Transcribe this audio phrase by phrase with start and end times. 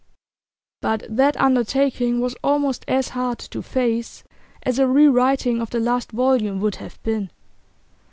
[0.81, 4.23] But that undertaking was almost as hard to face
[4.63, 7.29] as a rewriting of the last volume would have been.